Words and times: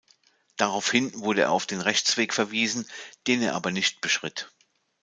Daraufhin 0.57 1.13
wurde 1.19 1.41
er 1.43 1.51
auf 1.51 1.67
den 1.67 1.79
Rechtsweg 1.79 2.33
verwiesen, 2.33 2.87
den 3.27 3.43
er 3.43 3.53
aber 3.53 3.69
nicht 3.69 4.01
beschritt. 4.01 4.51